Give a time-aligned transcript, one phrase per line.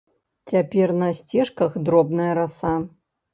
[0.53, 2.73] Цяпер на сцежках дробная раса.